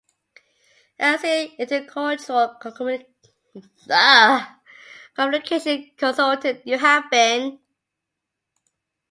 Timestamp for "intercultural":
1.59-2.59